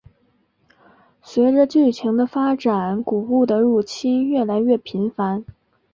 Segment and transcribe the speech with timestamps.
[1.21, 5.45] 随着剧情的发展古物的入侵越来越频繁。